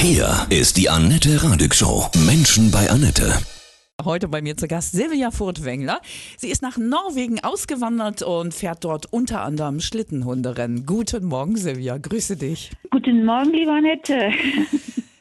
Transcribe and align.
Hier 0.00 0.46
ist 0.48 0.76
die 0.76 0.88
Annette 0.88 1.42
Radig 1.42 1.74
Show. 1.74 2.06
Menschen 2.24 2.70
bei 2.70 2.88
Annette. 2.88 3.32
Heute 4.04 4.28
bei 4.28 4.40
mir 4.40 4.56
zu 4.56 4.68
Gast 4.68 4.92
Silvia 4.92 5.32
Furtwängler. 5.32 6.00
Sie 6.36 6.50
ist 6.50 6.62
nach 6.62 6.78
Norwegen 6.78 7.40
ausgewandert 7.42 8.22
und 8.22 8.54
fährt 8.54 8.84
dort 8.84 9.12
unter 9.12 9.42
anderem 9.42 9.80
Schlittenhunderennen. 9.80 10.86
Guten 10.86 11.24
Morgen, 11.24 11.56
Silvia. 11.56 11.98
Grüße 11.98 12.36
dich. 12.36 12.70
Guten 12.92 13.24
Morgen, 13.24 13.50
lieber 13.52 13.72
Annette. 13.72 14.30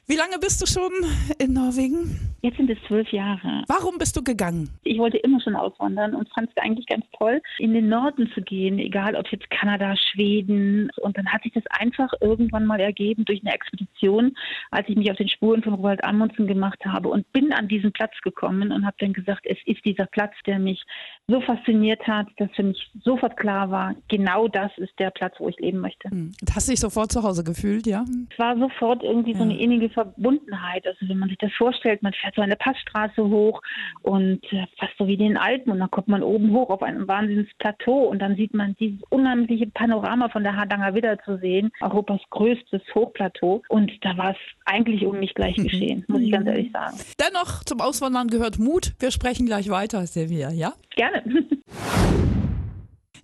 Wie 0.05 0.15
lange 0.15 0.37
bist 0.39 0.61
du 0.61 0.67
schon 0.67 0.91
in 1.39 1.53
Norwegen? 1.53 2.36
Jetzt 2.47 2.55
sind 2.55 2.69
es 2.69 2.77
zwölf 2.87 3.11
Jahre. 3.11 3.65
Warum 3.67 3.97
bist 3.97 4.15
du 4.15 4.23
gegangen? 4.23 4.69
Ich 4.85 4.97
wollte 4.99 5.17
immer 5.17 5.41
schon 5.41 5.57
auswandern 5.57 6.15
und 6.15 6.29
fand 6.29 6.49
es 6.49 6.63
eigentlich 6.63 6.85
ganz 6.85 7.03
toll, 7.17 7.41
in 7.59 7.73
den 7.73 7.89
Norden 7.89 8.31
zu 8.33 8.41
gehen, 8.41 8.79
egal 8.79 9.17
ob 9.17 9.29
jetzt 9.33 9.49
Kanada, 9.49 9.93
Schweden. 9.97 10.89
Und 11.01 11.17
dann 11.17 11.27
hat 11.27 11.43
sich 11.43 11.51
das 11.51 11.65
einfach 11.71 12.09
irgendwann 12.21 12.65
mal 12.65 12.79
ergeben 12.79 13.25
durch 13.25 13.41
eine 13.43 13.53
Expedition, 13.53 14.33
als 14.71 14.87
ich 14.87 14.95
mich 14.95 15.11
auf 15.11 15.17
den 15.17 15.27
Spuren 15.27 15.61
von 15.61 15.73
Roald 15.73 16.01
Amundsen 16.05 16.47
gemacht 16.47 16.79
habe 16.85 17.09
und 17.09 17.29
bin 17.33 17.51
an 17.51 17.67
diesen 17.67 17.91
Platz 17.91 18.13
gekommen 18.23 18.71
und 18.71 18.85
habe 18.85 18.95
dann 18.99 19.11
gesagt, 19.11 19.45
es 19.45 19.57
ist 19.65 19.83
dieser 19.83 20.05
Platz, 20.05 20.31
der 20.45 20.57
mich 20.57 20.81
so 21.27 21.41
fasziniert 21.41 22.07
hat, 22.07 22.27
dass 22.37 22.49
für 22.55 22.63
mich 22.63 22.89
sofort 23.03 23.35
klar 23.35 23.71
war, 23.71 23.93
genau 24.07 24.47
das 24.47 24.71
ist 24.77 24.97
der 24.99 25.09
Platz, 25.09 25.35
wo 25.39 25.49
ich 25.49 25.59
leben 25.59 25.79
möchte. 25.79 26.09
Hm. 26.09 26.31
Hast 26.55 26.69
du 26.69 26.71
dich 26.71 26.79
sofort 26.79 27.11
zu 27.11 27.23
Hause 27.23 27.43
gefühlt, 27.43 27.85
ja? 27.87 28.05
Es 28.31 28.39
war 28.39 28.57
sofort 28.57 29.03
irgendwie 29.03 29.33
so 29.33 29.43
eine 29.43 29.59
innige 29.59 29.89
Verbundenheit. 29.89 30.87
Also 30.87 31.09
wenn 31.09 31.19
man 31.19 31.27
sich 31.27 31.39
das 31.39 31.51
vorstellt, 31.57 32.01
man 32.01 32.13
fährt 32.13 32.36
so 32.37 32.41
eine 32.41 32.55
Passstraße 32.55 33.27
hoch 33.27 33.61
und 34.03 34.41
äh, 34.53 34.65
fast 34.79 34.93
so 34.97 35.07
wie 35.07 35.17
den 35.17 35.35
Alpen 35.35 35.71
und 35.71 35.79
dann 35.79 35.91
kommt 35.91 36.07
man 36.07 36.23
oben 36.23 36.53
hoch 36.53 36.69
auf 36.69 36.81
ein 36.83 37.07
Wahnsinnsplateau 37.07 38.05
und 38.05 38.19
dann 38.19 38.37
sieht 38.37 38.53
man 38.53 38.75
dieses 38.79 39.01
unheimliche 39.09 39.67
Panorama 39.67 40.29
von 40.29 40.43
der 40.43 40.55
Hardanger 40.55 40.93
Widder 40.93 41.17
zu 41.25 41.37
sehen, 41.39 41.71
Europas 41.81 42.21
größtes 42.29 42.81
Hochplateau 42.95 43.63
und 43.67 43.91
da 44.05 44.15
war 44.17 44.31
es 44.31 44.37
eigentlich 44.65 45.05
um 45.05 45.19
mich 45.19 45.33
gleich 45.33 45.55
geschehen, 45.55 46.05
muss 46.07 46.21
ich 46.21 46.31
ganz 46.31 46.47
ehrlich 46.47 46.71
sagen. 46.71 46.97
Dennoch, 47.19 47.63
zum 47.65 47.81
Auswandern 47.81 48.27
gehört 48.27 48.59
Mut. 48.59 48.93
Wir 48.99 49.11
sprechen 49.11 49.45
gleich 49.45 49.69
weiter, 49.69 50.05
Silvia, 50.05 50.51
ja? 50.51 50.73
Gerne. 50.95 51.23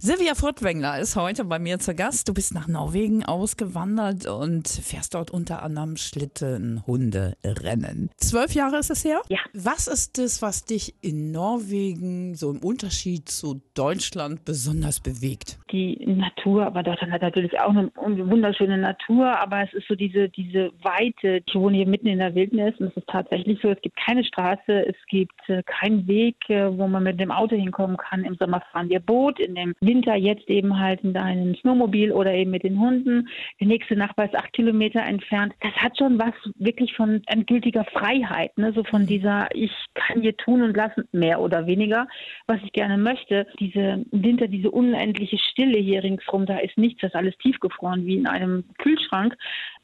Silvia 0.05 0.35
Furtwängler 0.35 0.99
ist 0.99 1.15
heute 1.15 1.45
bei 1.45 1.59
mir 1.59 1.79
zu 1.79 1.95
Gast. 1.95 2.27
Du 2.27 2.33
bist 2.33 2.53
nach 2.53 2.67
Norwegen 2.67 3.23
ausgewandert 3.23 4.27
und 4.27 4.67
fährst 4.67 5.13
dort 5.13 5.31
unter 5.31 5.63
anderem 5.63 5.95
Schlittenhunderennen. 5.95 8.09
Zwölf 8.17 8.53
Jahre 8.53 8.79
ist 8.79 8.89
es 8.89 9.05
her? 9.05 9.21
Ja. 9.29 9.39
Was 9.53 9.87
ist 9.87 10.19
es, 10.19 10.41
was 10.41 10.65
dich 10.65 10.93
in 11.01 11.31
Norwegen 11.31 12.35
so 12.35 12.51
im 12.51 12.57
Unterschied 12.57 13.29
zu 13.29 13.61
Deutschland 13.75 14.43
besonders 14.43 14.99
bewegt? 14.99 15.57
Die 15.71 15.97
Natur, 16.05 16.65
aber 16.65 16.83
Deutschland 16.83 17.13
hat 17.13 17.21
natürlich 17.21 17.57
auch 17.61 17.69
eine 17.69 17.89
wunderschöne 17.95 18.77
Natur, 18.77 19.39
aber 19.39 19.63
es 19.63 19.71
ist 19.71 19.87
so 19.87 19.95
diese, 19.95 20.27
diese 20.27 20.71
Weite. 20.81 21.41
Ich 21.45 21.55
wohne 21.55 21.77
hier 21.77 21.87
mitten 21.87 22.07
in 22.07 22.19
der 22.19 22.35
Wildnis 22.35 22.75
und 22.77 22.87
es 22.87 22.97
ist 22.97 23.07
tatsächlich 23.07 23.57
so, 23.61 23.69
es 23.69 23.81
gibt 23.81 23.95
keine 23.95 24.25
Straße, 24.25 24.85
es 24.85 24.97
gibt 25.07 25.47
äh, 25.47 25.63
keinen 25.63 26.05
Weg, 26.07 26.35
äh, 26.49 26.77
wo 26.77 26.89
man 26.89 27.03
mit 27.03 27.21
dem 27.21 27.31
Auto 27.31 27.55
hinkommen 27.55 27.95
kann. 27.95 28.25
Im 28.25 28.35
Sommer 28.35 28.61
fahren 28.73 28.89
wir 28.89 28.99
Boot, 28.99 29.39
in 29.39 29.55
dem 29.55 29.73
Winter 29.79 29.92
jetzt 30.01 30.49
eben 30.49 30.79
halt 30.79 31.03
in 31.03 31.15
einem 31.17 31.55
Snowmobil 31.55 32.11
oder 32.11 32.33
eben 32.33 32.51
mit 32.51 32.63
den 32.63 32.79
Hunden. 32.79 33.29
Der 33.59 33.67
nächste 33.67 33.95
Nachbar 33.95 34.25
ist 34.25 34.35
acht 34.35 34.53
Kilometer 34.53 35.01
entfernt. 35.01 35.53
Das 35.61 35.73
hat 35.73 35.97
schon 35.97 36.19
was 36.19 36.33
wirklich 36.55 36.93
von 36.95 37.21
endgültiger 37.27 37.85
Freiheit, 37.85 38.57
ne? 38.57 38.73
so 38.73 38.83
von 38.83 39.05
dieser, 39.05 39.47
ich 39.53 39.71
kann 39.93 40.21
hier 40.21 40.35
tun 40.37 40.61
und 40.61 40.75
lassen, 40.75 41.07
mehr 41.11 41.39
oder 41.39 41.65
weniger, 41.67 42.07
was 42.47 42.59
ich 42.63 42.71
gerne 42.71 42.97
möchte. 42.97 43.47
Diese 43.59 44.05
Winter, 44.11 44.47
diese 44.47 44.71
unendliche 44.71 45.37
Stille 45.37 45.77
hier 45.77 46.03
ringsrum, 46.03 46.45
da 46.45 46.57
ist 46.57 46.77
nichts, 46.77 47.01
das 47.01 47.11
ist 47.11 47.15
alles 47.15 47.37
tiefgefroren 47.37 48.05
wie 48.05 48.17
in 48.17 48.27
einem 48.27 48.63
Kühlschrank. 48.77 49.35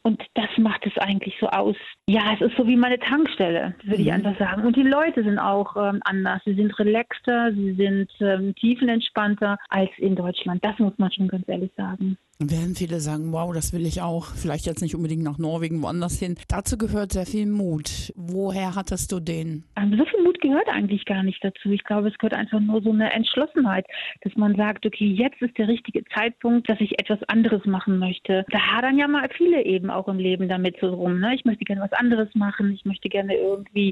Und 0.01 0.23
das 0.33 0.49
macht 0.57 0.85
es 0.85 0.97
eigentlich 0.97 1.35
so 1.39 1.47
aus. 1.47 1.75
Ja, 2.07 2.33
es 2.33 2.41
ist 2.41 2.55
so 2.57 2.65
wie 2.67 2.77
meine 2.77 2.99
Tankstelle, 2.99 3.75
würde 3.83 4.01
ich 4.01 4.07
Mhm. 4.07 4.13
einfach 4.13 4.37
sagen. 4.39 4.65
Und 4.65 4.75
die 4.75 4.83
Leute 4.83 5.23
sind 5.23 5.39
auch 5.39 5.75
ähm, 5.75 5.99
anders. 6.05 6.41
Sie 6.45 6.53
sind 6.53 6.77
relaxter, 6.79 7.51
sie 7.53 7.73
sind 7.73 8.09
ähm, 8.21 8.55
tiefenentspannter 8.55 9.57
als 9.69 9.89
in 9.97 10.15
Deutschland. 10.15 10.63
Das 10.63 10.77
muss 10.79 10.97
man 10.97 11.11
schon 11.11 11.27
ganz 11.27 11.47
ehrlich 11.47 11.71
sagen. 11.75 12.17
Werden 12.41 12.73
viele 12.73 13.01
sagen, 13.01 13.33
wow, 13.33 13.53
das 13.53 13.73
will 13.73 13.85
ich 13.85 14.01
auch. 14.01 14.27
Vielleicht 14.27 14.65
jetzt 14.65 14.81
nicht 14.81 14.95
unbedingt 14.95 15.23
nach 15.23 15.37
Norwegen, 15.37 15.81
woanders 15.81 16.19
hin. 16.19 16.37
Dazu 16.47 16.77
gehört 16.77 17.11
sehr 17.11 17.25
viel 17.25 17.45
Mut. 17.45 18.13
Woher 18.15 18.75
hattest 18.75 19.11
du 19.11 19.19
den? 19.19 19.65
Ähm, 19.75 19.93
So 19.97 20.05
viel 20.05 20.23
Mut 20.23 20.39
gehört 20.39 20.69
eigentlich 20.69 21.03
gar 21.03 21.21
nicht 21.21 21.43
dazu. 21.43 21.69
Ich 21.71 21.83
glaube, 21.83 22.07
es 22.07 22.17
gehört 22.17 22.33
einfach 22.33 22.61
nur 22.61 22.81
so 22.81 22.91
eine 22.91 23.11
Entschlossenheit, 23.11 23.85
dass 24.21 24.37
man 24.37 24.55
sagt, 24.55 24.85
okay, 24.85 25.05
jetzt 25.05 25.41
ist 25.41 25.57
der 25.57 25.67
richtige 25.67 26.05
Zeitpunkt, 26.15 26.69
dass 26.69 26.79
ich 26.79 26.97
etwas 26.97 27.21
anderes 27.23 27.65
machen 27.65 27.99
möchte. 27.99 28.45
Da 28.51 28.59
hadern 28.59 28.97
ja 28.97 29.09
mal 29.09 29.27
viele 29.35 29.65
eben 29.65 29.89
auch 29.89 30.07
im 30.07 30.17
Leben 30.17 30.47
damit 30.47 30.77
so 30.79 30.93
rum. 30.93 31.19
Ne? 31.19 31.35
Ich 31.35 31.43
möchte 31.43 31.65
gerne 31.65 31.81
was 31.81 31.91
anderes 31.91 32.33
machen, 32.35 32.71
ich 32.71 32.85
möchte 32.85 33.09
gerne 33.09 33.35
irgendwie 33.35 33.91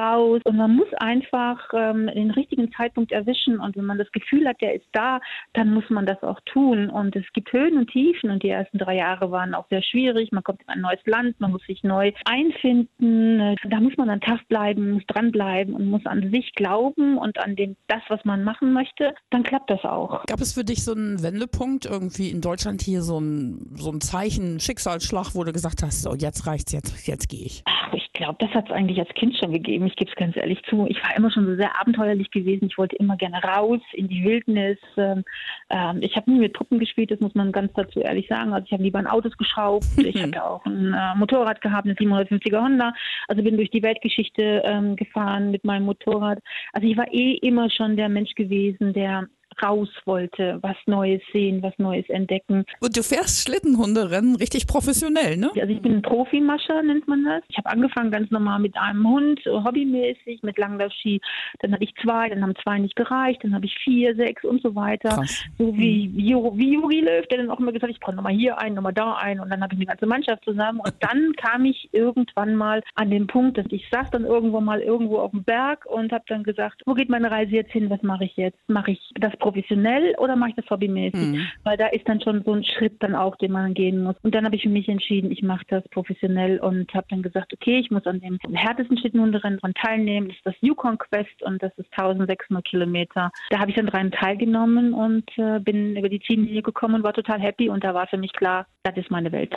raus. 0.00 0.40
Und 0.42 0.56
man 0.56 0.74
muss 0.74 0.92
einfach 0.94 1.60
ähm, 1.72 2.10
den 2.12 2.32
richtigen 2.32 2.72
Zeitpunkt 2.72 3.12
erwischen. 3.12 3.60
Und 3.60 3.76
wenn 3.76 3.84
man 3.84 3.98
das 3.98 4.10
Gefühl 4.10 4.48
hat, 4.48 4.60
der 4.60 4.74
ist 4.74 4.88
da, 4.90 5.20
dann 5.52 5.72
muss 5.72 5.88
man 5.90 6.06
das 6.06 6.20
auch 6.24 6.40
tun. 6.44 6.90
Und 6.90 7.14
es 7.14 7.24
gibt 7.34 7.52
Höhen 7.52 7.83
und 7.84 7.90
Tiefen. 7.90 8.30
Und 8.30 8.42
die 8.42 8.48
ersten 8.48 8.78
drei 8.78 8.96
Jahre 8.96 9.30
waren 9.30 9.54
auch 9.54 9.66
sehr 9.68 9.82
schwierig. 9.82 10.32
Man 10.32 10.42
kommt 10.42 10.62
in 10.62 10.68
ein 10.68 10.80
neues 10.80 11.00
Land, 11.04 11.38
man 11.40 11.52
muss 11.52 11.62
sich 11.66 11.82
neu 11.82 12.12
einfinden. 12.24 13.56
Da 13.68 13.80
muss 13.80 13.96
man 13.96 14.10
an 14.10 14.20
Tag 14.20 14.46
bleiben, 14.48 14.92
muss 14.92 15.06
dranbleiben 15.06 15.74
und 15.74 15.86
muss 15.86 16.04
an 16.06 16.30
sich 16.30 16.52
glauben 16.54 17.18
und 17.18 17.38
an 17.38 17.56
dem, 17.56 17.76
das, 17.88 18.02
was 18.08 18.24
man 18.24 18.44
machen 18.44 18.72
möchte. 18.72 19.14
Dann 19.30 19.42
klappt 19.42 19.70
das 19.70 19.84
auch. 19.84 20.24
Gab 20.26 20.40
es 20.40 20.54
für 20.54 20.64
dich 20.64 20.84
so 20.84 20.92
einen 20.92 21.22
Wendepunkt, 21.22 21.86
irgendwie 21.86 22.30
in 22.30 22.40
Deutschland 22.40 22.82
hier 22.82 23.02
so 23.02 23.18
ein, 23.18 23.74
so 23.74 23.90
ein 23.90 24.00
Zeichen, 24.00 24.60
Schicksalsschlag, 24.60 25.34
wo 25.34 25.44
du 25.44 25.52
gesagt 25.52 25.82
hast, 25.82 26.02
so 26.02 26.14
jetzt 26.14 26.46
reicht's, 26.46 26.72
jetzt, 26.72 27.06
jetzt 27.06 27.28
gehe 27.28 27.44
ich? 27.44 27.62
Ach, 27.66 27.92
ich 27.92 28.12
glaube, 28.12 28.36
das 28.38 28.50
hat 28.50 28.66
es 28.66 28.72
eigentlich 28.72 28.98
als 28.98 29.12
Kind 29.14 29.36
schon 29.36 29.52
gegeben. 29.52 29.86
Ich 29.86 29.96
gebe 29.96 30.10
es 30.10 30.16
ganz 30.16 30.36
ehrlich 30.36 30.62
zu. 30.68 30.86
Ich 30.88 31.02
war 31.02 31.16
immer 31.16 31.30
schon 31.30 31.46
so 31.46 31.56
sehr 31.56 31.78
abenteuerlich 31.80 32.30
gewesen. 32.30 32.66
Ich 32.66 32.78
wollte 32.78 32.96
immer 32.96 33.16
gerne 33.16 33.42
raus 33.42 33.80
in 33.92 34.08
die 34.08 34.24
Wildnis. 34.24 34.78
Ähm, 34.96 35.24
ähm, 35.70 35.98
ich 36.00 36.16
habe 36.16 36.30
nie 36.30 36.38
mit 36.38 36.54
Puppen 36.54 36.78
gespielt, 36.78 37.10
das 37.10 37.20
muss 37.20 37.34
man 37.34 37.52
ganz 37.52 37.72
dazu 37.74 38.00
ehrlich 38.00 38.28
sagen. 38.28 38.52
Also 38.52 38.66
ich 38.66 38.72
habe 38.72 38.82
lieber 38.82 39.00
in 39.00 39.06
Autos 39.06 39.36
geschraubt. 39.36 39.86
Ich 40.04 40.22
habe 40.22 40.32
ja 40.32 40.44
auch 40.44 40.64
ein 40.66 40.94
äh, 40.94 41.14
Motorrad 41.16 41.60
gehabt, 41.60 41.86
eine 41.86 41.94
750er 41.94 42.62
Honda. 42.62 42.92
Also 43.26 43.42
bin 43.42 43.56
durch 43.56 43.70
die 43.70 43.82
Weltgeschichte 43.82 44.62
ähm, 44.64 44.96
gefahren 44.96 45.50
mit 45.50 45.64
meinem 45.64 45.84
Motorrad. 45.84 46.38
Also 46.72 46.86
ich 46.86 46.96
war 46.96 47.12
eh 47.12 47.34
immer 47.42 47.70
schon 47.70 47.96
der 47.96 48.08
Mensch 48.08 48.34
gewesen, 48.34 48.92
der 48.92 49.28
raus 49.62 49.88
wollte, 50.04 50.58
was 50.62 50.76
Neues 50.86 51.20
sehen, 51.32 51.62
was 51.62 51.72
Neues 51.78 52.08
entdecken. 52.08 52.64
Und 52.80 52.96
du 52.96 53.02
fährst 53.02 53.46
Schlittenhunderennen 53.46 54.36
richtig 54.36 54.66
professionell, 54.66 55.36
ne? 55.36 55.50
Also 55.60 55.72
ich 55.72 55.80
bin 55.82 55.94
ein 55.96 56.02
Profimascher, 56.02 56.82
nennt 56.82 57.06
man 57.08 57.24
das. 57.24 57.42
Ich 57.48 57.56
habe 57.58 57.70
angefangen 57.70 58.10
ganz 58.10 58.30
normal 58.30 58.58
mit 58.60 58.76
einem 58.76 59.08
Hund, 59.08 59.40
hobbymäßig, 59.46 60.42
mit 60.42 60.58
Langlaufski. 60.58 61.20
Dann 61.60 61.72
hatte 61.72 61.84
ich 61.84 61.94
zwei, 62.02 62.28
dann 62.28 62.42
haben 62.42 62.54
zwei 62.62 62.78
nicht 62.78 62.96
gereicht, 62.96 63.42
dann 63.44 63.54
habe 63.54 63.66
ich 63.66 63.76
vier, 63.78 64.14
sechs 64.14 64.44
und 64.44 64.62
so 64.62 64.74
weiter. 64.74 65.10
Krass. 65.10 65.42
So 65.58 65.76
wie, 65.76 66.10
wie, 66.14 66.30
Jo- 66.30 66.52
wie 66.56 66.74
Jogi 66.74 67.00
Löw, 67.00 67.26
der 67.26 67.38
dann 67.38 67.50
auch 67.50 67.58
immer 67.58 67.72
gesagt 67.72 67.90
hat, 67.90 67.96
ich 67.96 68.00
brauche 68.00 68.16
nochmal 68.16 68.32
hier 68.34 68.58
einen, 68.58 68.74
nochmal 68.76 68.92
da 68.92 69.14
einen 69.14 69.40
und 69.40 69.50
dann 69.50 69.62
habe 69.62 69.74
ich 69.74 69.78
eine 69.78 69.86
ganze 69.86 70.06
Mannschaft 70.06 70.44
zusammen. 70.44 70.80
Und 70.80 70.94
dann 71.00 71.32
kam 71.36 71.64
ich 71.64 71.88
irgendwann 71.92 72.54
mal 72.54 72.82
an 72.94 73.10
den 73.10 73.26
Punkt, 73.26 73.58
dass 73.58 73.66
ich 73.70 73.84
saß 73.90 74.10
dann 74.10 74.24
irgendwo 74.24 74.60
mal 74.60 74.80
irgendwo 74.80 75.18
auf 75.18 75.30
dem 75.30 75.44
Berg 75.44 75.86
und 75.86 76.12
habe 76.12 76.24
dann 76.28 76.42
gesagt, 76.42 76.82
wo 76.86 76.94
geht 76.94 77.08
meine 77.08 77.30
Reise 77.30 77.52
jetzt 77.52 77.72
hin, 77.72 77.90
was 77.90 78.02
mache 78.02 78.24
ich 78.24 78.36
jetzt? 78.36 78.58
Mache 78.68 78.92
ich 78.92 79.00
das 79.14 79.32
professionell 79.44 80.14
oder 80.16 80.36
mache 80.36 80.50
ich 80.50 80.56
das 80.56 80.70
hobbymäßig? 80.70 81.20
Mhm. 81.20 81.46
Weil 81.64 81.76
da 81.76 81.88
ist 81.88 82.08
dann 82.08 82.20
schon 82.22 82.42
so 82.44 82.52
ein 82.52 82.64
Schritt 82.64 83.02
dann 83.02 83.14
auch, 83.14 83.36
den 83.36 83.52
man 83.52 83.74
gehen 83.74 84.02
muss. 84.02 84.16
Und 84.22 84.34
dann 84.34 84.46
habe 84.46 84.56
ich 84.56 84.62
für 84.62 84.70
mich 84.70 84.88
entschieden, 84.88 85.30
ich 85.30 85.42
mache 85.42 85.64
das 85.68 85.86
professionell 85.90 86.58
und 86.60 86.92
habe 86.94 87.06
dann 87.10 87.22
gesagt, 87.22 87.52
okay, 87.52 87.78
ich 87.78 87.90
muss 87.90 88.06
an 88.06 88.20
dem 88.20 88.38
härtesten 88.54 88.96
Schlittenhunderennen 88.96 89.58
dran 89.58 89.74
teilnehmen. 89.74 90.28
Das 90.28 90.36
ist 90.38 90.46
das 90.46 90.54
Yukon 90.60 90.96
Quest 90.96 91.42
und 91.42 91.62
das 91.62 91.72
ist 91.76 91.90
1600 91.92 92.64
Kilometer. 92.64 93.30
Da 93.50 93.58
habe 93.58 93.70
ich 93.70 93.76
dann 93.76 93.86
dran 93.86 94.10
teilgenommen 94.10 94.94
und 94.94 95.28
äh, 95.36 95.60
bin 95.60 95.94
über 95.96 96.08
die 96.08 96.20
Ziellinie 96.20 96.62
gekommen 96.62 96.96
und 96.96 97.04
war 97.04 97.12
total 97.12 97.40
happy. 97.40 97.68
Und 97.68 97.84
da 97.84 97.92
war 97.92 98.06
für 98.06 98.18
mich 98.18 98.32
klar, 98.32 98.66
das 98.82 98.96
ist 98.96 99.10
meine 99.10 99.30
Welt. 99.30 99.54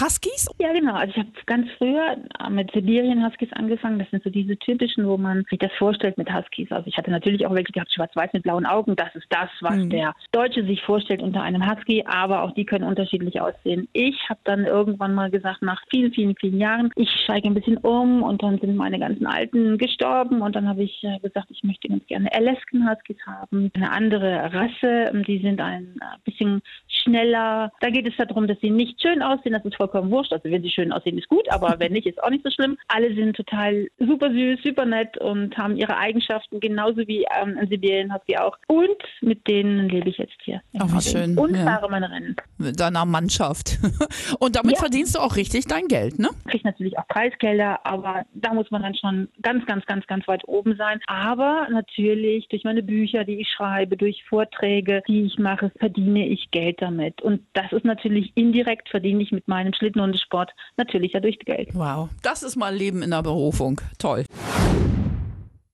Huskies? 0.00 0.48
Ja, 0.58 0.72
genau. 0.72 0.94
Also 0.94 1.12
ich 1.12 1.18
habe 1.18 1.28
ganz 1.46 1.68
früher 1.78 2.16
mit 2.50 2.70
Sibirien 2.72 3.24
Huskies 3.24 3.52
angefangen. 3.52 3.98
Das 3.98 4.10
sind 4.10 4.22
so 4.22 4.30
diese 4.30 4.56
typischen, 4.58 5.06
wo 5.06 5.16
man 5.16 5.44
sich 5.50 5.58
das 5.58 5.72
vorstellt 5.78 6.18
mit 6.18 6.32
Huskies. 6.32 6.70
Also 6.72 6.86
ich 6.86 6.96
hatte 6.96 7.10
natürlich 7.10 7.46
auch 7.46 7.54
welche 7.54 7.72
gehabt, 7.72 7.92
schwarz-weiß 7.92 8.32
mit 8.32 8.42
blauen 8.42 8.66
Augen. 8.66 8.96
Das 8.96 9.14
ist 9.14 9.26
das, 9.30 9.48
was 9.60 9.76
Mhm. 9.76 9.90
der 9.90 10.14
Deutsche 10.32 10.64
sich 10.64 10.82
vorstellt 10.82 11.22
unter 11.22 11.42
einem 11.42 11.68
Husky. 11.68 12.04
Aber 12.06 12.42
auch 12.42 12.52
die 12.52 12.64
können 12.64 12.84
unterschiedlich 12.84 13.40
aussehen. 13.40 13.88
Ich 13.92 14.28
habe 14.28 14.40
dann 14.44 14.64
irgendwann 14.64 15.14
mal 15.14 15.30
gesagt, 15.30 15.62
nach 15.62 15.82
vielen, 15.90 16.12
vielen, 16.12 16.34
vielen 16.36 16.58
Jahren, 16.58 16.90
ich 16.96 17.10
steige 17.10 17.48
ein 17.48 17.54
bisschen 17.54 17.78
um 17.78 18.22
und 18.22 18.42
dann 18.42 18.58
sind 18.58 18.76
meine 18.76 18.98
ganzen 18.98 19.26
Alten 19.26 19.78
gestorben. 19.78 20.42
Und 20.42 20.56
dann 20.56 20.68
habe 20.68 20.82
ich 20.82 21.02
äh, 21.04 21.18
gesagt, 21.20 21.46
ich 21.50 21.62
möchte 21.62 21.88
ganz 21.88 22.06
gerne 22.06 22.32
Alaskan 22.32 22.88
Huskies 22.88 23.18
haben. 23.26 23.70
Eine 23.74 23.90
andere 23.90 24.52
Rasse. 24.52 25.24
Die 25.26 25.38
sind 25.38 25.60
ein 25.60 25.96
äh, 26.00 26.18
bisschen 26.24 26.62
schneller. 27.04 27.72
Da 27.80 27.90
geht 27.90 28.06
es 28.08 28.16
darum, 28.16 28.46
dass 28.46 28.58
sie 28.60 28.70
nicht 28.70 29.00
schön 29.00 29.22
aussehen. 29.22 29.52
Das 29.52 29.64
ist 29.64 29.76
vollkommen 29.76 30.10
wurscht. 30.10 30.32
Also 30.32 30.50
wenn 30.50 30.62
sie 30.62 30.70
schön 30.70 30.92
aussehen, 30.92 31.18
ist 31.18 31.28
gut, 31.28 31.48
aber 31.50 31.76
wenn 31.78 31.92
nicht, 31.92 32.06
ist 32.06 32.22
auch 32.22 32.30
nicht 32.30 32.44
so 32.44 32.50
schlimm. 32.50 32.76
Alle 32.88 33.14
sind 33.14 33.36
total 33.36 33.88
super 33.98 34.30
süß, 34.30 34.60
super 34.64 34.84
nett 34.84 35.16
und 35.18 35.56
haben 35.56 35.76
ihre 35.76 35.96
Eigenschaften, 35.96 36.60
genauso 36.60 37.06
wie 37.06 37.24
ähm, 37.40 37.56
in 37.60 37.68
Sibirien 37.68 38.12
hat 38.12 38.22
sie 38.26 38.36
auch. 38.38 38.56
Und 38.66 38.96
mit 39.20 39.46
denen 39.46 39.88
lebe 39.88 40.08
ich 40.08 40.18
jetzt 40.18 40.34
hier. 40.42 40.60
Ach, 40.78 40.88
wie 40.92 41.00
schön. 41.00 41.38
Und 41.38 41.54
Ja. 41.54 41.64
fahre 41.64 41.90
meine 41.90 42.10
Rennen. 42.10 42.36
Mit 42.58 42.80
deiner 42.80 43.04
Mannschaft. 43.04 43.78
Und 44.40 44.56
damit 44.56 44.72
Ja. 44.72 44.78
verdienst 44.80 45.14
du 45.14 45.20
auch 45.20 45.36
richtig 45.36 45.66
dein 45.66 45.86
Geld, 45.88 46.18
ne? 46.18 46.28
Kriege 46.48 46.64
natürlich 46.66 46.98
auch 46.98 47.06
Preisgelder, 47.08 47.84
aber 47.84 48.24
da 48.34 48.54
muss 48.54 48.70
man 48.70 48.82
dann 48.82 48.94
schon 48.94 49.28
ganz, 49.42 49.64
ganz, 49.66 49.84
ganz, 49.86 50.06
ganz 50.06 50.26
weit 50.28 50.46
oben 50.46 50.76
sein. 50.76 51.00
Aber 51.06 51.66
natürlich 51.70 52.48
durch 52.48 52.64
meine 52.64 52.82
Bücher, 52.82 53.24
die 53.24 53.40
ich 53.40 53.48
schreibe, 53.48 53.96
durch 53.96 54.22
Vorträge, 54.24 55.02
die 55.08 55.22
ich 55.22 55.38
mache, 55.38 55.70
verdiene 55.78 56.26
ich 56.28 56.50
Geld 56.50 56.80
damit. 56.80 56.93
Und 57.22 57.42
das 57.52 57.72
ist 57.72 57.84
natürlich 57.84 58.32
indirekt, 58.34 58.88
verdiene 58.88 59.22
ich 59.22 59.32
mit 59.32 59.48
meinem 59.48 59.72
Schlittenhundesport 59.72 60.52
natürlich 60.76 61.12
dadurch 61.12 61.38
Geld. 61.40 61.70
Wow. 61.74 62.08
Das 62.22 62.42
ist 62.42 62.56
mal 62.56 62.74
Leben 62.74 63.02
in 63.02 63.10
der 63.10 63.22
Berufung. 63.22 63.80
Toll. 63.98 64.24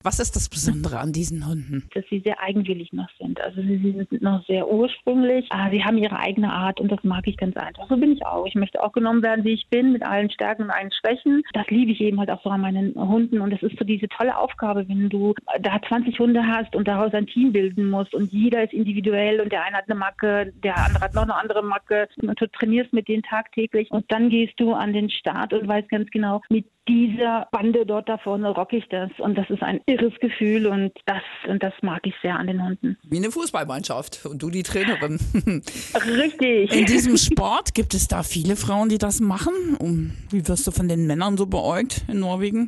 Was 0.03 0.19
ist 0.19 0.35
das 0.35 0.49
Besondere 0.49 0.99
an 0.99 1.13
diesen 1.13 1.47
Hunden? 1.47 1.81
dass 1.95 2.05
sie 2.09 2.21
sehr 2.21 2.41
eigenwillig 2.41 2.93
noch 2.93 3.09
sind. 3.19 3.41
Also 3.41 3.61
sie 3.61 3.79
sind 3.79 4.23
noch 4.23 4.45
sehr 4.47 4.69
ursprünglich. 4.69 5.49
Sie 5.71 5.85
haben 5.85 5.99
ihre 5.99 6.19
eigene 6.19 6.53
Art 6.53 6.81
und 6.81 6.91
das 6.91 7.03
mag 7.03 7.27
ich 7.27 7.37
ganz 7.37 7.57
einfach. 7.57 7.89
So 7.89 7.97
bin 7.97 8.13
ich 8.13 8.25
auch. 8.25 8.47
Ich 8.47 8.55
möchte 8.55 8.83
auch 8.83 8.93
genommen 8.93 9.23
werden, 9.23 9.45
wie 9.45 9.53
ich 9.53 9.69
bin, 9.69 9.93
mit 9.93 10.03
allen 10.03 10.31
Stärken 10.31 10.65
und 10.65 10.71
allen 10.71 10.91
Schwächen. 10.93 11.43
Das 11.53 11.67
liebe 11.69 11.93
ich 11.93 12.01
eben 12.01 12.19
halt 12.19 12.31
auch 12.31 12.43
so 12.43 12.51
an 12.51 12.61
meinen 12.61 12.95
Hunden 12.95 13.41
und 13.41 13.51
das 13.51 13.63
ist 13.63 13.79
so 13.79 13.85
diese 13.85 14.09
tolle 14.09 14.37
Aufgabe, 14.37 14.89
wenn 14.89 15.09
du 15.09 15.35
da 15.61 15.81
20 15.89 16.19
Hunde 16.19 16.47
hast 16.47 16.75
und 16.75 16.89
daraus 16.89 17.13
ein 17.13 17.27
Team 17.27 17.53
bilden 17.53 17.91
musst 17.91 18.15
und 18.15 18.33
jeder 18.33 18.65
ist 18.65 18.73
individuell 18.73 19.41
und 19.41 19.53
der 19.53 19.65
eine 19.65 19.77
hat 19.77 19.89
eine 19.89 19.99
Macke, 19.99 20.53
der 20.63 20.77
andere 20.77 21.05
hat 21.05 21.15
noch 21.15 21.23
eine 21.23 21.35
andere 21.35 21.63
Macke 21.63 22.09
und 22.23 22.41
du 22.41 22.47
trainierst 22.47 22.93
mit 22.93 23.09
denen 23.09 23.23
tagtäglich 23.23 23.91
und 23.91 24.05
dann 24.09 24.31
gehst 24.31 24.55
du 24.59 24.73
an 24.73 24.93
den 24.93 25.11
Start 25.11 25.53
und 25.53 25.69
weißt 25.69 25.89
ganz 25.89 26.11
genau, 26.11 26.41
mit 26.49 26.67
dieser 26.89 27.49
Bande 27.53 27.87
dort 27.87 28.09
da 28.09 28.19
vorne 28.19 28.51
rock 28.51 28.73
ich 28.73 28.89
das 28.89 29.11
und 29.19 29.37
das 29.37 29.49
ist 29.51 29.63
ein 29.63 29.81
irres 29.87 30.13
Gefühl 30.21 30.67
und 30.67 30.93
das 31.07 31.23
und 31.49 31.63
das 31.63 31.73
mag 31.83 32.07
ich 32.07 32.15
sehr 32.23 32.37
an 32.37 32.47
den 32.47 32.63
Hunden. 32.65 32.99
Wie 33.03 33.19
eine 33.19 33.31
Fußballmannschaft. 33.31 34.27
Und 34.27 34.43
du 34.43 34.51
die 34.51 34.63
Trainerin. 34.63 35.19
Richtig. 35.95 36.73
In 36.73 36.87
diesem 36.87 37.17
Sport 37.17 37.75
gibt 37.75 37.95
es 37.95 38.09
da 38.09 38.23
viele 38.23 38.57
Frauen, 38.57 38.89
die 38.89 38.99
das 38.99 39.21
machen. 39.21 40.17
Wie 40.31 40.47
wirst 40.47 40.67
du 40.67 40.71
von 40.71 40.89
den 40.89 41.07
Männern 41.07 41.37
so 41.37 41.47
beäugt 41.47 42.05
in 42.09 42.21
Norwegen? 42.21 42.67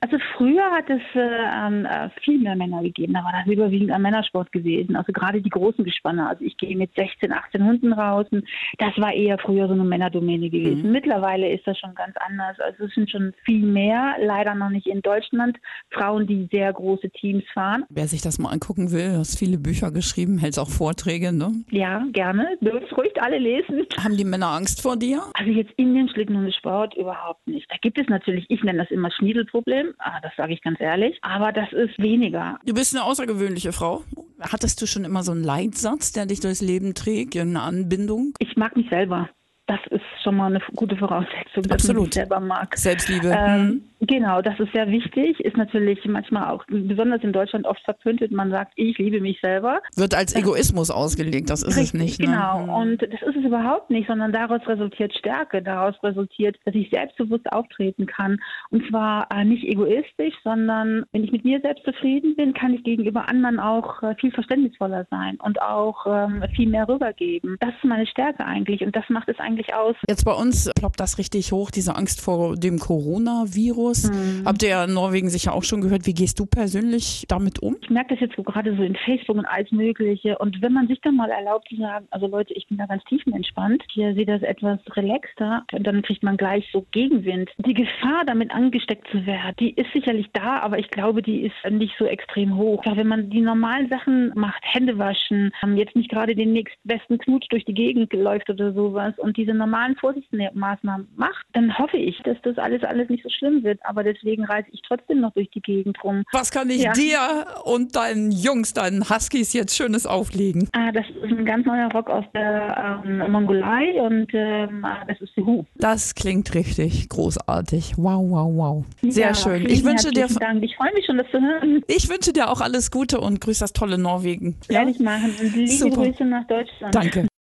Also 0.00 0.18
früher 0.36 0.64
hat 0.70 0.88
es 0.88 1.02
äh, 1.14 1.20
ähm, 1.20 1.86
äh, 1.86 2.10
viel 2.22 2.38
mehr 2.38 2.56
Männer 2.56 2.82
gegeben. 2.82 3.14
Da 3.14 3.24
war 3.24 3.32
das 3.32 3.52
überwiegend 3.52 3.90
ein 3.92 4.02
Männersport 4.02 4.52
gewesen. 4.52 4.96
Also 4.96 5.12
gerade 5.12 5.40
die 5.40 5.50
großen 5.50 5.84
Gespanne. 5.84 6.28
Also 6.28 6.44
ich 6.44 6.56
gehe 6.56 6.76
mit 6.76 6.90
16, 6.96 7.32
18 7.32 7.64
Hunden 7.64 7.92
raus. 7.92 8.26
Und 8.30 8.44
das 8.78 8.96
war 8.98 9.12
eher 9.12 9.38
früher 9.38 9.66
so 9.66 9.74
eine 9.74 9.84
Männerdomäne 9.84 10.50
gewesen. 10.50 10.92
Mittlerweile 10.92 11.50
ist 11.52 11.66
das 11.66 11.78
schon 11.78 11.94
ganz 11.94 12.14
anders. 12.16 12.58
Also 12.60 12.84
es 12.84 12.94
sind 12.94 13.10
schon 13.10 13.32
viel 13.44 13.64
mehr, 13.64 14.16
leider 14.20 14.54
noch 14.54 14.70
nicht 14.70 14.86
in 14.86 15.02
Deutschland, 15.02 15.58
Frauen, 15.90 16.26
die 16.26 16.48
sehr 16.52 16.72
große 16.72 17.10
Teams 17.10 17.44
fahren. 17.52 17.84
Wer 17.88 18.08
sich 18.08 18.22
das 18.22 18.38
mal 18.38 18.50
angucken 18.50 18.90
will, 18.92 19.12
du 19.12 19.18
hast 19.18 19.38
viele 19.38 19.58
Bücher 19.58 19.90
geschrieben, 19.90 20.38
hältst 20.38 20.58
auch 20.58 20.68
Vorträge, 20.68 21.32
ne? 21.32 21.52
Ja, 21.70 22.04
gerne. 22.12 22.56
Dürft 22.60 22.96
ruhig 22.96 23.12
alle 23.20 23.38
lesen. 23.38 23.86
Haben 24.02 24.16
die 24.16 24.24
Männer 24.24 24.48
Angst 24.48 24.82
vor 24.82 24.96
dir? 24.96 25.22
Also 25.34 25.50
jetzt 25.50 25.72
in 25.76 25.94
dem 25.94 26.08
Schlittenhundesport 26.08 26.94
überhaupt 26.96 27.46
nicht. 27.46 27.70
Da 27.70 27.76
gibt 27.80 27.98
es 27.98 28.08
natürlich, 28.08 28.46
ich 28.48 28.62
nenne 28.62 28.78
das 28.78 28.90
immer 28.90 29.10
Schniedelproblem, 29.10 29.85
ah, 29.98 30.20
das 30.22 30.32
sage 30.36 30.52
ich 30.52 30.62
ganz 30.62 30.80
ehrlich, 30.80 31.18
aber 31.22 31.52
das 31.52 31.72
ist 31.72 31.98
weniger. 31.98 32.58
Du 32.64 32.74
bist 32.74 32.94
eine 32.94 33.04
außergewöhnliche 33.04 33.72
Frau. 33.72 34.02
Hattest 34.40 34.80
du 34.82 34.86
schon 34.86 35.04
immer 35.04 35.22
so 35.22 35.32
einen 35.32 35.44
Leitsatz, 35.44 36.12
der 36.12 36.26
dich 36.26 36.40
durchs 36.40 36.60
Leben 36.60 36.94
trägt, 36.94 37.36
eine 37.36 37.62
Anbindung? 37.62 38.34
Ich 38.38 38.56
mag 38.56 38.76
mich 38.76 38.88
selber. 38.90 39.28
Das 39.66 39.80
ist 39.90 40.04
schon 40.22 40.36
mal 40.36 40.46
eine 40.46 40.60
gute 40.76 40.96
Voraussetzung, 40.96 41.64
dass 41.64 41.66
man 41.66 41.72
Absolut. 41.72 42.04
sich 42.04 42.14
selber 42.14 42.38
mag. 42.38 42.76
Selbstliebe. 42.76 43.34
Ähm, 43.36 43.82
genau, 44.00 44.40
das 44.40 44.58
ist 44.60 44.72
sehr 44.72 44.88
wichtig. 44.88 45.40
Ist 45.40 45.56
natürlich 45.56 46.04
manchmal 46.04 46.50
auch, 46.50 46.64
besonders 46.68 47.22
in 47.24 47.32
Deutschland, 47.32 47.66
oft 47.66 47.82
verpöntet. 47.84 48.30
Man 48.30 48.52
sagt, 48.52 48.72
ich 48.76 48.96
liebe 48.98 49.20
mich 49.20 49.40
selber. 49.40 49.80
Wird 49.96 50.14
als 50.14 50.36
Egoismus 50.36 50.92
ausgelegt, 50.92 51.50
das 51.50 51.64
ist 51.64 51.76
es 51.76 51.94
nicht. 51.94 52.20
Ne? 52.20 52.26
Genau. 52.26 52.80
Und 52.80 53.02
das 53.02 53.20
ist 53.22 53.36
es 53.36 53.44
überhaupt 53.44 53.90
nicht, 53.90 54.06
sondern 54.06 54.32
daraus 54.32 54.60
resultiert 54.68 55.12
Stärke. 55.18 55.60
Daraus 55.62 55.94
resultiert, 56.04 56.56
dass 56.64 56.74
ich 56.76 56.88
selbstbewusst 56.90 57.50
auftreten 57.52 58.06
kann. 58.06 58.38
Und 58.70 58.86
zwar 58.88 59.26
äh, 59.32 59.44
nicht 59.44 59.64
egoistisch, 59.64 60.34
sondern 60.44 61.06
wenn 61.10 61.24
ich 61.24 61.32
mit 61.32 61.44
mir 61.44 61.60
selbst 61.60 61.84
zufrieden 61.84 62.36
bin, 62.36 62.54
kann 62.54 62.74
ich 62.74 62.84
gegenüber 62.84 63.28
anderen 63.28 63.58
auch 63.58 64.00
äh, 64.04 64.14
viel 64.14 64.30
verständnisvoller 64.30 65.06
sein 65.10 65.38
und 65.40 65.60
auch 65.60 66.06
ähm, 66.06 66.44
viel 66.54 66.68
mehr 66.68 66.88
rübergeben. 66.88 67.56
Das 67.58 67.70
ist 67.70 67.84
meine 67.84 68.06
Stärke 68.06 68.44
eigentlich 68.44 68.82
und 68.82 68.94
das 68.94 69.04
macht 69.08 69.28
es 69.28 69.38
eigentlich 69.40 69.55
aus. 69.74 69.96
Jetzt 70.08 70.24
bei 70.24 70.32
uns 70.32 70.70
ploppt 70.74 71.00
das 71.00 71.18
richtig 71.18 71.52
hoch, 71.52 71.70
diese 71.70 71.96
Angst 71.96 72.20
vor 72.20 72.56
dem 72.56 72.78
Coronavirus. 72.78 74.10
Mhm. 74.10 74.42
Habt 74.44 74.62
ihr 74.62 74.68
ja 74.70 74.84
in 74.84 74.94
Norwegen 74.94 75.28
sicher 75.28 75.54
auch 75.54 75.64
schon 75.64 75.80
gehört. 75.80 76.06
Wie 76.06 76.14
gehst 76.14 76.38
du 76.38 76.46
persönlich 76.46 77.24
damit 77.28 77.60
um? 77.60 77.76
Ich 77.82 77.90
merke 77.90 78.14
das 78.14 78.20
jetzt 78.20 78.36
so 78.36 78.42
gerade 78.42 78.76
so 78.76 78.82
in 78.82 78.96
Facebook 78.96 79.36
und 79.36 79.46
alles 79.46 79.70
Mögliche. 79.72 80.38
Und 80.38 80.60
wenn 80.62 80.72
man 80.72 80.88
sich 80.88 81.00
dann 81.00 81.16
mal 81.16 81.30
erlaubt 81.30 81.68
zu 81.68 81.76
sagen, 81.76 82.06
also 82.10 82.26
Leute, 82.26 82.54
ich 82.54 82.66
bin 82.68 82.78
da 82.78 82.86
ganz 82.86 83.02
tiefenentspannt, 83.04 83.82
hier 83.92 84.14
sieht 84.14 84.28
das 84.28 84.42
etwas 84.42 84.78
relaxter, 84.94 85.64
und 85.72 85.86
dann 85.86 86.02
kriegt 86.02 86.22
man 86.22 86.36
gleich 86.36 86.68
so 86.72 86.86
Gegenwind. 86.90 87.50
Die 87.58 87.74
Gefahr, 87.74 88.24
damit 88.26 88.50
angesteckt 88.50 89.08
zu 89.10 89.26
werden, 89.26 89.54
die 89.60 89.70
ist 89.70 89.92
sicherlich 89.92 90.26
da, 90.32 90.60
aber 90.60 90.78
ich 90.78 90.90
glaube, 90.90 91.22
die 91.22 91.42
ist 91.42 91.54
nicht 91.70 91.94
so 91.98 92.06
extrem 92.06 92.56
hoch. 92.56 92.84
Ja, 92.84 92.96
wenn 92.96 93.08
man 93.08 93.30
die 93.30 93.40
normalen 93.40 93.88
Sachen 93.88 94.32
macht, 94.34 94.62
Hände 94.62 94.98
waschen, 94.98 95.52
ähm, 95.62 95.76
jetzt 95.76 95.96
nicht 95.96 96.10
gerade 96.10 96.34
den 96.34 96.52
nächstbesten 96.52 97.18
Knutsch 97.18 97.46
durch 97.50 97.64
die 97.64 97.74
Gegend 97.74 98.12
läuft 98.12 98.50
oder 98.50 98.72
sowas 98.72 99.14
und 99.18 99.36
diese 99.46 99.56
normalen 99.56 99.96
Vorsichtsmaßnahmen 99.96 101.08
macht, 101.16 101.46
dann 101.52 101.76
hoffe 101.78 101.96
ich, 101.96 102.18
dass 102.24 102.36
das 102.42 102.58
alles 102.58 102.82
alles 102.82 103.08
nicht 103.08 103.22
so 103.22 103.28
schlimm 103.30 103.62
wird. 103.62 103.78
Aber 103.84 104.02
deswegen 104.02 104.44
reise 104.44 104.68
ich 104.72 104.82
trotzdem 104.86 105.20
noch 105.20 105.32
durch 105.34 105.48
die 105.50 105.60
Gegend 105.60 106.02
rum. 106.02 106.24
Was 106.32 106.50
kann 106.50 106.68
ich 106.70 106.82
Ja. 106.82 106.92
dir 106.92 107.18
und 107.64 107.94
deinen 107.96 108.30
Jungs, 108.32 108.72
deinen 108.72 109.08
Huskies 109.08 109.52
jetzt 109.52 109.76
Schönes 109.76 110.06
auflegen? 110.06 110.68
Ah, 110.72 110.90
das 110.92 111.06
ist 111.08 111.22
ein 111.38 111.44
ganz 111.44 111.64
neuer 111.66 111.90
Rock 111.92 112.10
aus 112.10 112.24
der 112.34 113.02
ähm, 113.04 113.30
Mongolei 113.30 114.00
und 114.02 114.28
ähm, 114.34 114.84
das 115.06 115.20
ist 115.20 115.34
Suhu. 115.34 115.64
Das 115.76 116.14
klingt 116.14 116.54
richtig 116.54 117.08
großartig. 117.08 117.94
Wow, 117.96 118.24
wow, 118.28 118.50
wow. 118.54 118.84
Sehr 119.02 119.28
Ja, 119.28 119.34
schön. 119.34 119.66
Ich 119.68 119.84
wünsche 119.84 120.10
dir, 120.10 120.26
Dank. 120.26 120.62
Ich 120.64 120.74
freue 120.76 120.92
mich 120.94 121.06
schon, 121.06 121.18
das 121.18 121.26
zu 121.30 121.40
hören. 121.40 121.82
ich 121.86 122.08
wünsche 122.08 122.32
dir 122.32 122.50
auch 122.50 122.60
alles 122.60 122.90
Gute 122.90 123.20
und 123.20 123.40
grüß 123.40 123.58
das 123.60 123.72
tolle 123.72 123.98
Norwegen. 123.98 124.56
Werde 124.68 124.90
ich 124.90 124.98
machen. 124.98 125.34
Und 125.40 125.54
liebe 125.54 125.68
Super. 125.70 126.02
Grüße 126.04 126.24
nach 126.24 126.46
Deutschland. 126.46 126.94
Danke. 126.94 127.26